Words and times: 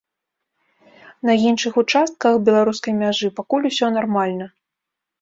На 1.31 1.35
іншых 1.51 1.77
участках 1.83 2.33
беларускай 2.49 2.99
мяжы 3.05 3.33
пакуль 3.41 3.71
усё 3.75 3.95
нармальна. 4.03 4.45